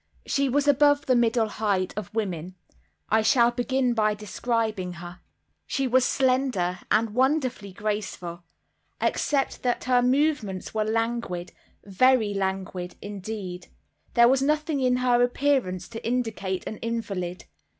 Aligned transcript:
She 0.25 0.49
was 0.49 0.67
above 0.67 1.05
the 1.05 1.15
middle 1.15 1.47
height 1.47 1.93
of 1.95 2.11
women. 2.11 2.55
I 3.09 3.21
shall 3.21 3.51
begin 3.51 3.93
by 3.93 4.15
describing 4.15 4.93
her. 4.93 5.19
She 5.67 5.85
was 5.85 6.03
slender, 6.05 6.79
and 6.89 7.11
wonderfully 7.11 7.71
graceful. 7.71 8.41
Except 8.99 9.61
that 9.61 9.83
her 9.83 10.01
movements 10.01 10.73
were 10.73 10.85
languid—very 10.85 12.33
languid—indeed, 12.33 13.67
there 14.15 14.27
was 14.27 14.41
nothing 14.41 14.79
in 14.79 14.95
her 14.95 15.21
appearance 15.21 15.87
to 15.89 16.03
indicate 16.03 16.65
an 16.65 16.77
invalid. 16.77 17.45